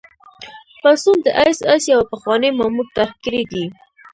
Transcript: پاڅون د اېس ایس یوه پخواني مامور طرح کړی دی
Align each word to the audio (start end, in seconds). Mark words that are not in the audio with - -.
پاڅون 0.81 1.17
د 1.25 1.27
اېس 1.39 1.59
ایس 1.69 1.83
یوه 1.93 2.05
پخواني 2.11 2.49
مامور 2.57 2.87
طرح 2.95 3.13
کړی 3.23 3.43
دی 3.51 3.65